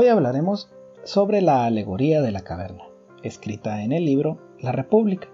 [0.00, 0.70] Hoy hablaremos
[1.04, 2.84] sobre la alegoría de la caverna,
[3.22, 5.28] escrita en el libro La República,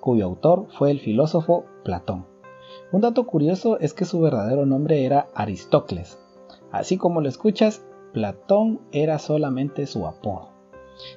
[0.00, 2.24] cuyo autor fue el filósofo Platón.
[2.92, 6.18] Un dato curioso es que su verdadero nombre era Aristócles.
[6.72, 7.84] Así como lo escuchas,
[8.14, 10.48] Platón era solamente su apodo,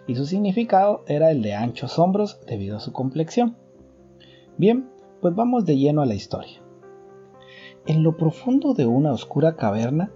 [0.05, 3.55] y su significado era el de anchos hombros debido a su complexión.
[4.57, 4.89] Bien,
[5.21, 6.61] pues vamos de lleno a la historia.
[7.85, 10.11] En lo profundo de una oscura caverna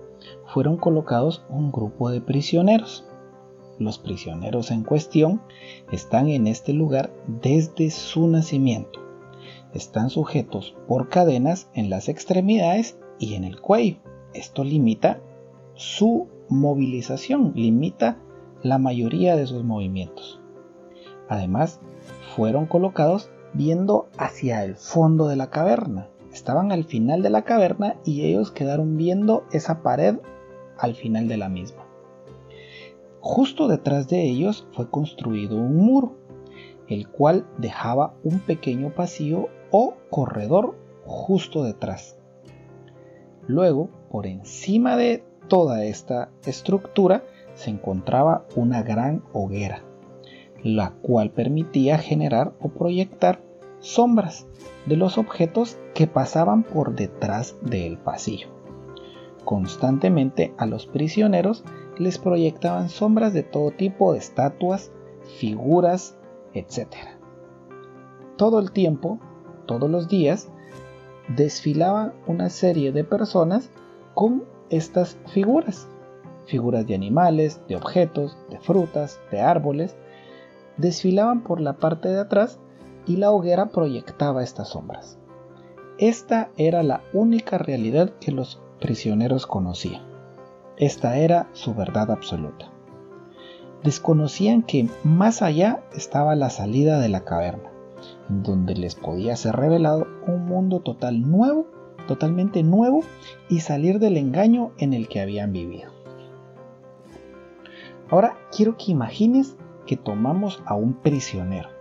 [0.45, 3.05] fueron colocados un grupo de prisioneros.
[3.79, 5.41] Los prisioneros en cuestión
[5.91, 8.99] están en este lugar desde su nacimiento.
[9.73, 13.97] Están sujetos por cadenas en las extremidades y en el cuello.
[14.33, 15.19] Esto limita
[15.73, 18.17] su movilización, limita
[18.61, 20.39] la mayoría de sus movimientos.
[21.27, 21.79] Además,
[22.35, 26.09] fueron colocados viendo hacia el fondo de la caverna.
[26.33, 30.15] Estaban al final de la caverna y ellos quedaron viendo esa pared
[30.79, 31.83] al final de la misma.
[33.19, 36.15] Justo detrás de ellos fue construido un muro,
[36.87, 40.75] el cual dejaba un pequeño pasillo o corredor
[41.05, 42.17] justo detrás.
[43.47, 49.83] Luego, por encima de toda esta estructura, se encontraba una gran hoguera,
[50.63, 53.39] la cual permitía generar o proyectar
[53.83, 54.47] sombras
[54.85, 58.47] de los objetos que pasaban por detrás del pasillo.
[59.43, 61.65] Constantemente a los prisioneros
[61.97, 64.91] les proyectaban sombras de todo tipo de estatuas,
[65.37, 66.17] figuras,
[66.53, 66.87] etc.
[68.37, 69.19] Todo el tiempo,
[69.65, 70.47] todos los días,
[71.27, 73.69] desfilaba una serie de personas
[74.13, 75.89] con estas figuras.
[76.45, 79.97] Figuras de animales, de objetos, de frutas, de árboles.
[80.77, 82.59] Desfilaban por la parte de atrás
[83.05, 85.17] y la hoguera proyectaba estas sombras.
[85.97, 90.01] Esta era la única realidad que los prisioneros conocían.
[90.77, 92.71] Esta era su verdad absoluta.
[93.83, 97.69] Desconocían que más allá estaba la salida de la caverna,
[98.29, 101.67] en donde les podía ser revelado un mundo total nuevo,
[102.07, 103.01] totalmente nuevo,
[103.49, 105.91] y salir del engaño en el que habían vivido.
[108.09, 109.55] Ahora quiero que imagines
[109.85, 111.72] que tomamos a un prisionero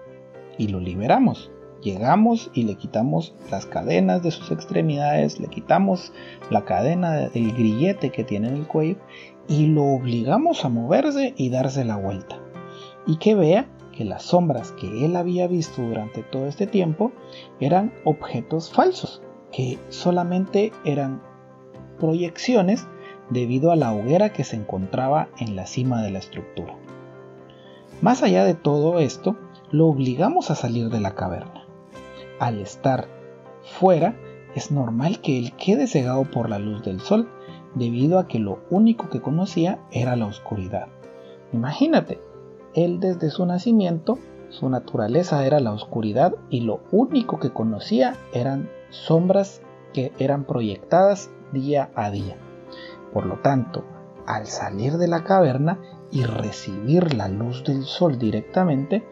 [0.58, 1.50] y lo liberamos.
[1.82, 6.12] Llegamos y le quitamos las cadenas de sus extremidades, le quitamos
[6.48, 8.96] la cadena del grillete que tiene en el cuello
[9.48, 12.38] y lo obligamos a moverse y darse la vuelta.
[13.04, 17.10] Y que vea que las sombras que él había visto durante todo este tiempo
[17.58, 19.20] eran objetos falsos,
[19.50, 21.20] que solamente eran
[21.98, 22.86] proyecciones
[23.30, 26.76] debido a la hoguera que se encontraba en la cima de la estructura.
[28.00, 29.36] Más allá de todo esto,
[29.72, 31.66] lo obligamos a salir de la caverna.
[32.38, 33.08] Al estar
[33.62, 34.14] fuera,
[34.54, 37.28] es normal que él quede cegado por la luz del sol,
[37.74, 40.88] debido a que lo único que conocía era la oscuridad.
[41.52, 42.20] Imagínate,
[42.74, 44.18] él desde su nacimiento,
[44.50, 49.62] su naturaleza era la oscuridad y lo único que conocía eran sombras
[49.94, 52.36] que eran proyectadas día a día.
[53.14, 53.84] Por lo tanto,
[54.26, 55.78] al salir de la caverna
[56.10, 59.02] y recibir la luz del sol directamente,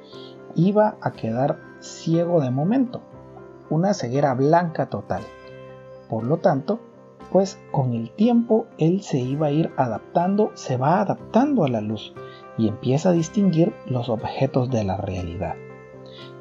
[0.54, 3.00] iba a quedar ciego de momento,
[3.70, 5.22] una ceguera blanca total.
[6.08, 6.80] Por lo tanto,
[7.30, 11.80] pues con el tiempo él se iba a ir adaptando, se va adaptando a la
[11.80, 12.12] luz
[12.58, 15.54] y empieza a distinguir los objetos de la realidad.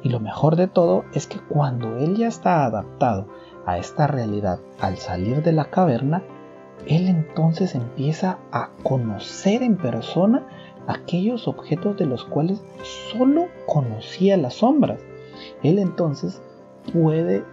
[0.02, 3.26] Y lo mejor de todo es que cuando él ya está adaptado
[3.66, 6.22] a esta realidad al salir de la caverna,
[6.86, 10.46] él entonces empieza a conocer en persona
[10.86, 12.62] aquellos objetos de los cuales
[13.12, 15.00] solo conocía las sombras.
[15.62, 16.40] Él entonces
[16.92, 17.44] puede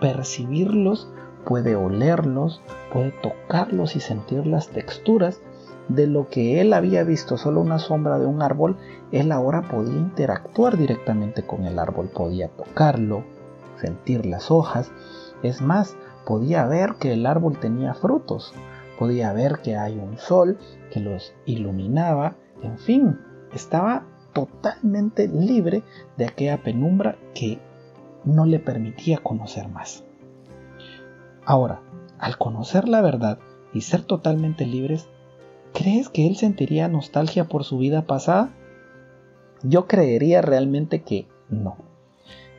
[0.00, 1.08] percibirlos,
[1.44, 2.60] puede olerlos,
[2.92, 5.40] puede tocarlos y sentir las texturas
[5.88, 8.76] de lo que él había visto solo una sombra de un árbol,
[9.12, 13.22] él ahora podía interactuar directamente con el árbol, podía tocarlo,
[13.80, 14.90] sentir las hojas,
[15.42, 18.52] es más, podía ver que el árbol tenía frutos,
[18.98, 20.58] podía ver que hay un sol
[20.90, 23.18] que los iluminaba, en fin,
[23.52, 25.82] estaba totalmente libre
[26.16, 27.58] de aquella penumbra que
[28.24, 30.04] no le permitía conocer más.
[31.44, 31.80] Ahora,
[32.18, 33.38] al conocer la verdad
[33.72, 35.08] y ser totalmente libres,
[35.72, 38.50] ¿crees que él sentiría nostalgia por su vida pasada?
[39.62, 41.76] Yo creería realmente que no.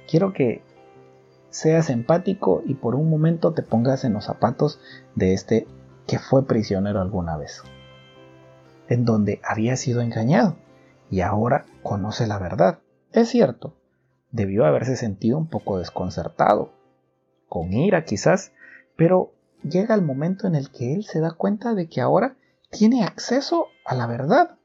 [0.09, 0.63] Quiero que
[1.49, 4.79] seas empático y por un momento te pongas en los zapatos
[5.15, 5.67] de este
[6.07, 7.61] que fue prisionero alguna vez
[8.89, 10.57] en donde había sido engañado
[11.09, 12.79] y ahora conoce la verdad.
[13.11, 13.77] Es cierto,
[14.31, 16.73] debió haberse sentido un poco desconcertado,
[17.47, 18.51] con ira quizás,
[18.95, 22.37] pero llega el momento en el que él se da cuenta de que ahora
[22.69, 24.57] tiene acceso a la verdad,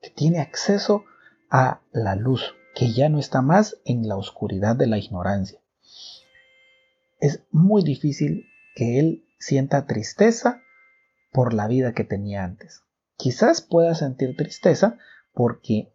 [0.00, 1.04] que tiene acceso
[1.50, 5.58] a la luz, que ya no está más en la oscuridad de la ignorancia.
[7.18, 10.62] Es muy difícil que él sienta tristeza
[11.32, 12.84] por la vida que tenía antes.
[13.20, 14.96] Quizás pueda sentir tristeza
[15.34, 15.92] porque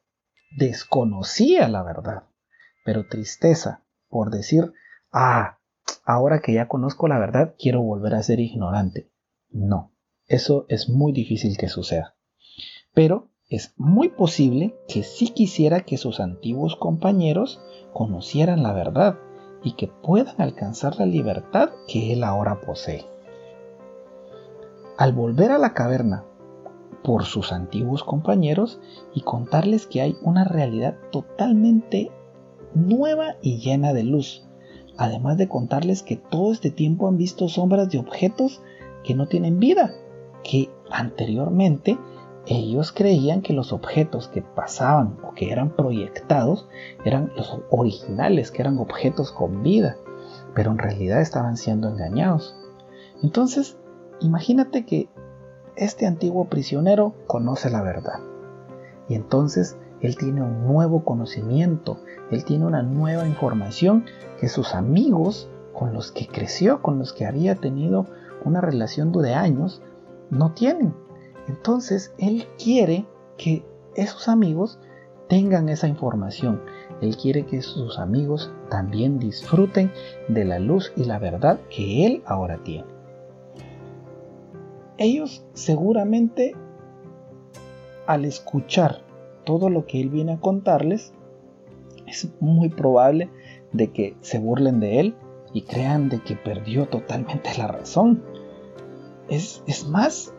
[0.56, 2.26] desconocía la verdad,
[2.86, 4.74] pero tristeza por decir,
[5.12, 5.58] ah,
[6.06, 9.10] ahora que ya conozco la verdad, quiero volver a ser ignorante.
[9.50, 9.92] No,
[10.28, 12.16] eso es muy difícil que suceda.
[12.94, 17.60] Pero es muy posible que sí quisiera que sus antiguos compañeros
[17.92, 19.18] conocieran la verdad
[19.64, 23.04] y que puedan alcanzar la libertad que él ahora posee.
[24.96, 26.24] Al volver a la caverna
[27.06, 28.80] por sus antiguos compañeros
[29.14, 32.12] y contarles que hay una realidad totalmente
[32.74, 34.44] nueva y llena de luz,
[34.98, 38.64] además de contarles que todo este tiempo han visto sombras de objetos
[39.04, 39.94] que no tienen vida,
[40.44, 42.00] que anteriormente
[42.48, 46.68] ellos creían que los objetos que pasaban o que eran proyectados
[47.06, 49.98] eran los originales, que eran objetos con vida,
[50.56, 52.56] pero en realidad estaban siendo engañados.
[53.22, 53.78] Entonces,
[54.22, 55.08] imagínate que
[55.76, 58.20] este antiguo prisionero conoce la verdad.
[59.08, 61.98] Y entonces él tiene un nuevo conocimiento,
[62.32, 64.06] él tiene una nueva información
[64.40, 68.06] que sus amigos con los que creció, con los que había tenido
[68.44, 69.82] una relación de años,
[70.30, 70.94] no tienen.
[71.48, 73.06] Entonces él quiere
[73.38, 74.80] que esos amigos
[75.28, 76.62] tengan esa información.
[77.02, 79.92] Él quiere que sus amigos también disfruten
[80.28, 82.95] de la luz y la verdad que él ahora tiene.
[84.98, 86.56] Ellos seguramente
[88.06, 89.02] al escuchar
[89.46, 91.14] todo lo que él viene a contarles,
[92.08, 93.30] es muy probable
[93.74, 95.16] de que se burlen de él
[95.54, 98.24] y crean de que perdió totalmente la razón.
[99.30, 100.34] Es, es más,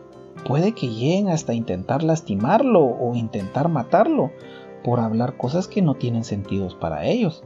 [0.45, 4.31] puede que lleguen hasta intentar lastimarlo o intentar matarlo
[4.83, 7.43] por hablar cosas que no tienen sentido para ellos.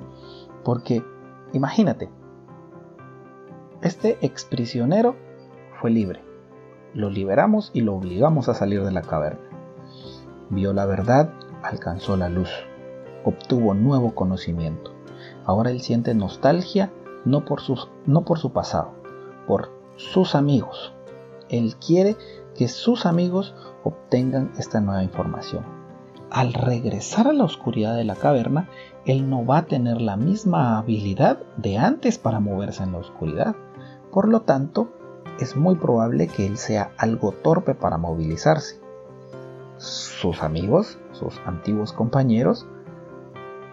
[0.63, 1.03] Porque,
[1.53, 2.09] imagínate,
[3.81, 5.15] este exprisionero
[5.79, 6.30] fue libre.
[6.93, 9.41] Lo liberamos y lo obligamos a salir de la caverna.
[10.49, 11.31] Vio la verdad,
[11.63, 12.49] alcanzó la luz,
[13.23, 14.91] obtuvo nuevo conocimiento.
[15.45, 16.91] Ahora él siente nostalgia
[17.25, 17.61] no por,
[18.05, 18.91] no por su pasado,
[19.47, 20.93] por sus amigos.
[21.49, 22.17] Él quiere
[22.55, 25.63] que sus amigos obtengan esta nueva información.
[26.29, 28.69] Al regresar a la oscuridad de la caverna,
[29.05, 33.55] él no va a tener la misma habilidad de antes para moverse en la oscuridad.
[34.11, 34.93] Por lo tanto,
[35.39, 38.79] es muy probable que él sea algo torpe para movilizarse.
[39.77, 42.67] Sus amigos, sus antiguos compañeros,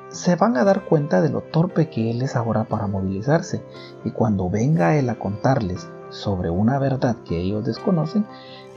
[0.09, 3.63] se van a dar cuenta de lo torpe que él es ahora para movilizarse
[4.05, 8.27] y cuando venga él a contarles sobre una verdad que ellos desconocen,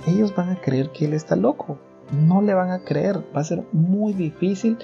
[0.06, 1.77] ellos van a creer que él está loco.
[2.12, 3.24] No le van a creer.
[3.34, 4.77] Va a ser muy difícil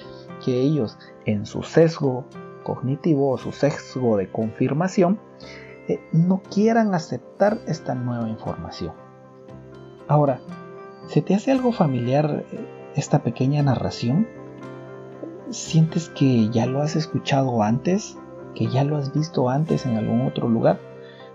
[0.46, 2.26] que ellos en su sesgo
[2.64, 5.20] cognitivo o su sesgo de confirmación
[6.12, 8.94] no quieran aceptar esta nueva información.
[10.08, 10.40] Ahora,
[11.08, 14.28] ¿se te hace algo familiar eh, esta pequeña narración?
[15.50, 18.18] ¿Sientes que ya lo has escuchado antes?
[18.56, 20.80] ¿Que ya lo has visto antes en algún otro lugar?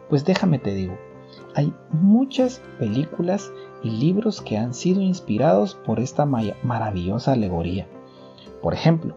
[0.09, 0.97] Pues déjame te digo,
[1.55, 3.53] hay muchas películas
[3.83, 7.87] y libros que han sido inspirados por esta maravillosa alegoría.
[8.63, 9.17] Por ejemplo,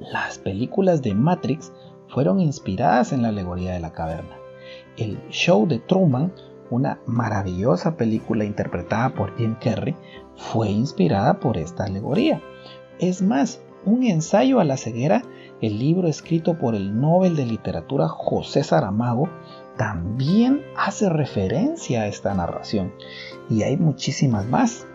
[0.00, 1.72] las películas de Matrix
[2.10, 4.36] fueron inspiradas en la alegoría de la caverna.
[4.96, 6.32] El show de Truman,
[6.70, 9.96] una maravillosa película interpretada por Jim Carrey,
[10.36, 12.40] fue inspirada por esta alegoría.
[12.98, 15.22] Es más, un ensayo a la ceguera,
[15.60, 19.28] el libro escrito por el Nobel de Literatura José Saramago,
[19.76, 22.92] también hace referencia a esta narración
[23.48, 24.86] y hay muchísimas más.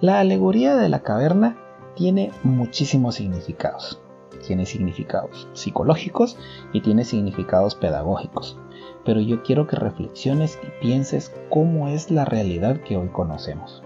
[0.00, 1.58] La alegoría de la caverna
[1.94, 4.00] tiene muchísimos significados.
[4.46, 6.38] Tiene significados psicológicos
[6.72, 8.58] y tiene significados pedagógicos.
[9.04, 13.82] Pero yo quiero que reflexiones y pienses cómo es la realidad que hoy conocemos.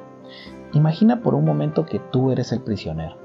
[0.72, 3.16] Imagina por un momento que tú eres el prisionero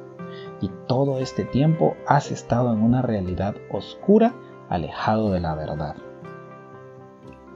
[0.61, 4.33] y todo este tiempo has estado en una realidad oscura
[4.69, 5.95] alejado de la verdad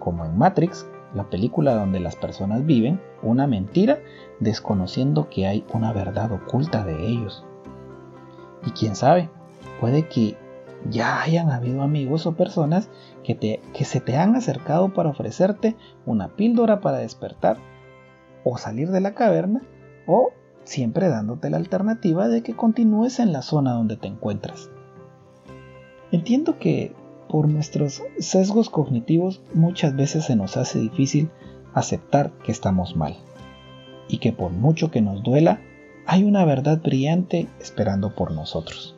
[0.07, 3.99] como en Matrix, la película donde las personas viven una mentira
[4.39, 7.45] desconociendo que hay una verdad oculta de ellos.
[8.65, 9.29] Y quién sabe,
[9.79, 10.37] puede que
[10.89, 12.89] ya hayan habido amigos o personas
[13.23, 17.57] que, que se te han acercado para ofrecerte una píldora para despertar
[18.43, 19.61] o salir de la caverna
[20.05, 20.31] o
[20.63, 24.69] siempre dándote la alternativa de que continúes en la zona donde te encuentras.
[26.11, 26.93] Entiendo que
[27.27, 31.29] por nuestros sesgos cognitivos muchas veces se nos hace difícil
[31.73, 33.17] aceptar que estamos mal
[34.07, 35.59] y que por mucho que nos duela,
[36.05, 38.96] hay una verdad brillante esperando por nosotros.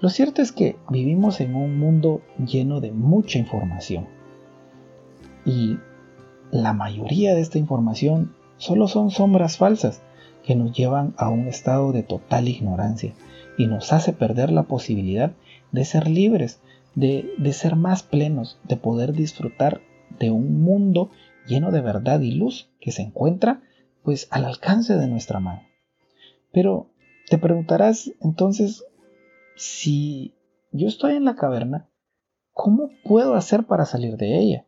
[0.00, 4.06] Lo cierto es que vivimos en un mundo lleno de mucha información
[5.44, 5.78] y
[6.50, 10.02] la mayoría de esta información solo son sombras falsas
[10.44, 13.12] que nos llevan a un estado de total ignorancia
[13.58, 15.32] y nos hace perder la posibilidad
[15.70, 16.60] de ser libres,
[16.94, 19.82] de, de ser más plenos, de poder disfrutar
[20.18, 21.10] de un mundo
[21.46, 23.60] lleno de verdad y luz que se encuentra
[24.02, 25.62] pues al alcance de nuestra mano.
[26.52, 26.86] Pero
[27.28, 28.84] te preguntarás entonces,
[29.60, 30.38] si
[30.72, 31.90] yo estoy en la caverna,
[32.52, 34.66] ¿cómo puedo hacer para salir de ella?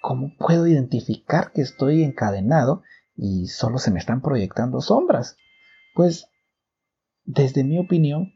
[0.00, 2.82] ¿Cómo puedo identificar que estoy encadenado
[3.14, 5.36] y solo se me están proyectando sombras?
[5.94, 6.30] Pues,
[7.24, 8.32] desde mi opinión,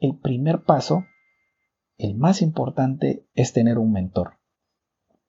[0.00, 1.06] el primer paso,
[1.96, 4.34] el más importante, es tener un mentor.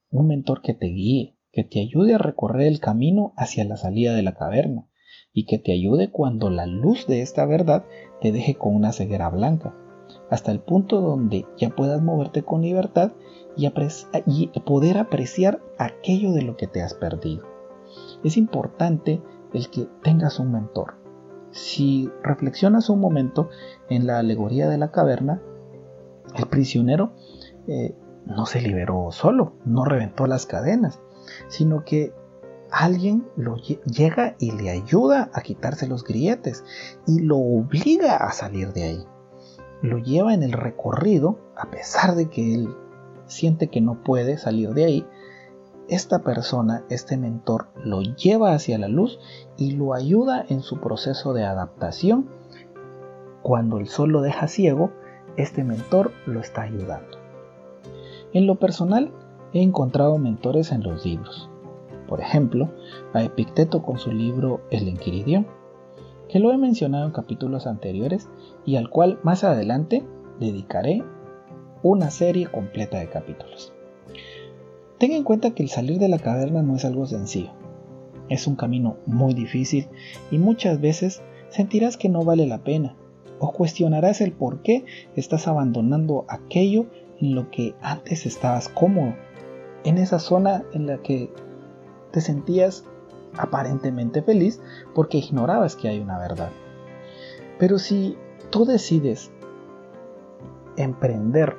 [0.09, 4.15] Un mentor que te guíe, que te ayude a recorrer el camino hacia la salida
[4.15, 4.89] de la caverna,
[5.36, 7.86] y que te ayude cuando la luz de esta verdad
[8.22, 9.75] te deje con una ceguera blanca,
[10.32, 13.12] hasta el punto donde ya puedas moverte con libertad
[13.58, 13.70] y,
[14.65, 17.44] poder apreciar aquello de lo que te has perdido.
[18.24, 19.22] Es importante
[19.54, 20.96] el que tengas un mentor.
[21.51, 23.50] Si reflexionas un momento
[23.89, 25.42] en la alegoría de la caverna,
[26.36, 27.13] el prisionero
[27.68, 27.94] eh,
[28.25, 31.01] no se liberó solo, no reventó las cadenas,
[31.48, 32.13] sino que
[32.72, 36.63] alguien lo llega y le ayuda a quitarse los grilletes
[37.07, 39.05] y lo obliga a salir de ahí.
[39.81, 42.75] Lo lleva en el recorrido, a pesar de que él
[43.27, 45.07] siente que no puede salir de ahí,
[45.88, 49.19] esta persona, este mentor, lo lleva hacia la luz
[49.55, 52.27] y lo ayuda en su proceso de adaptación.
[53.43, 54.91] Cuando el sol lo deja ciego,
[55.38, 57.19] este mentor lo está ayudando.
[58.34, 59.13] En lo personal,
[59.53, 61.50] he encontrado mentores en los libros
[62.07, 62.71] por ejemplo,
[63.13, 65.47] a Epicteto con su libro El Enquiridión,
[66.29, 68.29] que lo he mencionado en capítulos anteriores
[68.65, 70.03] y al cual más adelante
[70.39, 71.03] dedicaré
[71.83, 73.74] una serie completa de capítulos.
[74.97, 77.51] Ten en cuenta que el salir de la caverna no es algo sencillo.
[78.29, 79.88] Es un camino muy difícil
[80.31, 82.95] y muchas veces sentirás que no vale la pena
[83.39, 84.85] o cuestionarás el por qué
[85.15, 86.85] estás abandonando aquello
[87.19, 89.13] en lo que antes estabas cómodo,
[89.83, 91.29] en esa zona en la que
[92.15, 92.86] te sentías
[93.38, 94.62] aparentemente feliz
[94.93, 96.50] porque ignorabas que hay una verdad.
[97.60, 98.17] Pero si
[98.51, 99.31] tú decides
[100.77, 101.57] emprender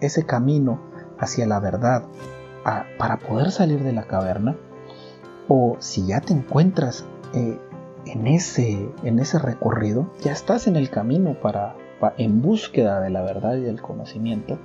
[0.00, 0.80] ese camino
[1.18, 2.04] hacia la verdad
[2.96, 4.56] para poder salir de la caverna,
[5.46, 7.60] o si ya te encuentras eh,
[8.06, 11.76] en, ese, en ese recorrido, ya estás en el camino para,
[12.16, 14.58] en búsqueda de la verdad y del conocimiento,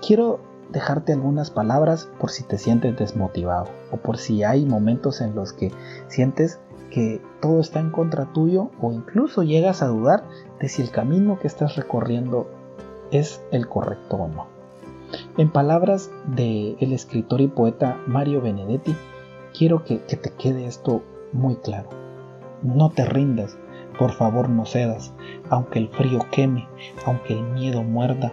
[0.00, 0.38] quiero
[0.72, 5.52] dejarte algunas palabras por si te sientes desmotivado o por si hay momentos en los
[5.52, 5.72] que
[6.08, 6.60] sientes
[6.90, 10.24] que todo está en contra tuyo o incluso llegas a dudar
[10.60, 12.48] de si el camino que estás recorriendo
[13.10, 14.46] es el correcto o no.
[15.36, 18.94] En palabras del el escritor y poeta Mario Benedetti,
[19.56, 21.88] quiero que, que te quede esto muy claro.
[22.62, 23.56] No te rindas,
[23.98, 25.12] por favor no cedas,
[25.48, 26.68] aunque el frío queme,
[27.06, 28.32] aunque el miedo muerda,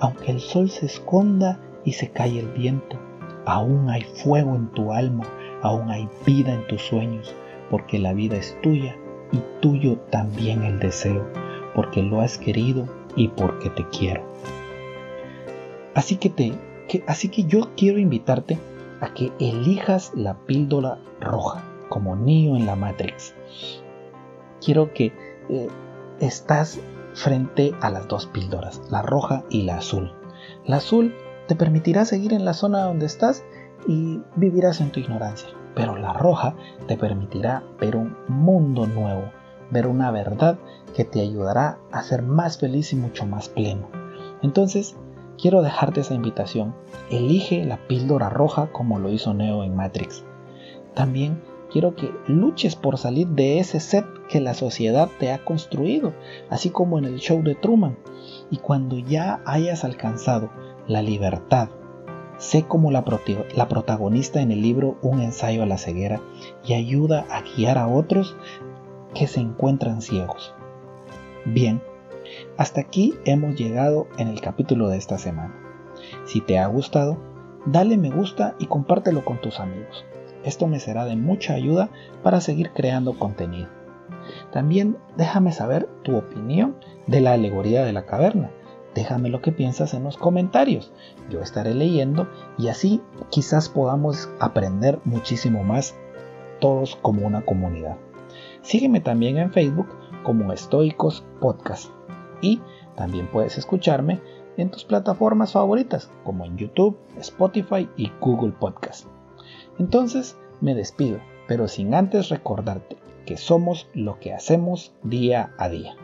[0.00, 2.98] aunque el sol se esconda y se cae el viento.
[3.46, 5.24] Aún hay fuego en tu alma,
[5.62, 7.34] aún hay vida en tus sueños,
[7.70, 8.96] porque la vida es tuya
[9.32, 11.26] y tuyo también el deseo,
[11.74, 12.86] porque lo has querido
[13.16, 14.22] y porque te quiero.
[15.94, 16.52] Así que te
[17.06, 18.58] así que yo quiero invitarte
[19.00, 23.34] a que elijas la píldora roja, como Neo en la Matrix.
[24.64, 25.12] Quiero que
[25.48, 25.68] eh,
[26.20, 26.80] estás
[27.14, 30.12] frente a las dos píldoras, la roja y la azul.
[30.66, 31.14] La azul
[31.46, 33.44] te permitirá seguir en la zona donde estás
[33.86, 35.48] y vivirás en tu ignorancia.
[35.74, 36.54] Pero la roja
[36.86, 39.30] te permitirá ver un mundo nuevo,
[39.70, 40.58] ver una verdad
[40.94, 43.88] que te ayudará a ser más feliz y mucho más pleno.
[44.42, 44.96] Entonces,
[45.36, 46.74] quiero dejarte esa invitación.
[47.10, 50.24] Elige la píldora roja como lo hizo Neo en Matrix.
[50.94, 56.14] También quiero que luches por salir de ese set que la sociedad te ha construido,
[56.50, 57.98] así como en el show de Truman.
[58.50, 60.50] Y cuando ya hayas alcanzado
[60.86, 61.68] la libertad.
[62.38, 63.04] Sé como la,
[63.54, 66.20] la, protagonista en el libro Un ensayo a la ceguera
[66.64, 68.36] y ayuda a guiar a otros
[69.14, 70.54] que se encuentran ciegos.
[71.44, 71.80] Bien,
[72.58, 75.54] hasta aquí hemos llegado en el capítulo de esta semana.
[76.24, 77.18] Si te ha gustado,
[77.66, 80.04] dale me gusta y compártelo con tus amigos.
[80.42, 81.88] Esto me será de mucha ayuda
[82.22, 83.68] para seguir creando contenido.
[84.52, 86.76] También déjame saber tu opinión
[87.06, 88.50] de la alegoría de la caverna
[88.94, 90.92] Déjame lo que piensas en los comentarios.
[91.28, 95.96] Yo estaré leyendo y así quizás podamos aprender muchísimo más
[96.60, 97.96] todos como una comunidad.
[98.62, 99.88] Sígueme también en Facebook
[100.22, 101.90] como Estoicos Podcast
[102.40, 102.60] y
[102.96, 104.20] también puedes escucharme
[104.56, 109.06] en tus plataformas favoritas como en YouTube, Spotify y Google Podcast.
[109.78, 112.96] Entonces me despido, pero sin antes recordarte
[113.26, 115.96] que somos lo que hacemos día a día.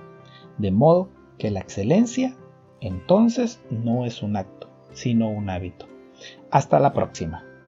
[0.59, 2.37] De modo que la excelencia
[2.81, 5.87] entonces no es un acto, sino un hábito.
[6.51, 7.45] Hasta la próxima.